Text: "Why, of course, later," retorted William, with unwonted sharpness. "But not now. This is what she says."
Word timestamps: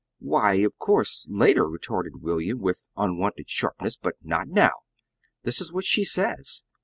"Why, 0.17 0.53
of 0.55 0.75
course, 0.79 1.27
later," 1.29 1.69
retorted 1.69 2.23
William, 2.23 2.57
with 2.57 2.85
unwonted 2.97 3.51
sharpness. 3.51 3.97
"But 3.97 4.15
not 4.23 4.47
now. 4.47 4.73
This 5.43 5.61
is 5.61 5.71
what 5.71 5.85
she 5.85 6.03
says." 6.05 6.63